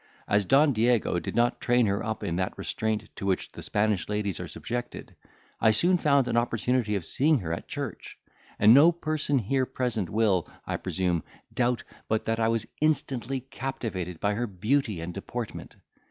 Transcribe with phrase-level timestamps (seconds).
[0.27, 4.09] As Don Diego did not train her up in that restraint to which the Spanish
[4.09, 5.15] ladies are subjected,
[5.59, 8.17] I soon found an opportunity of seeing her at church;
[8.57, 11.21] and no person here present will, I presume,
[11.53, 15.75] doubt but that I was instantly captivated by her beauty and deportment.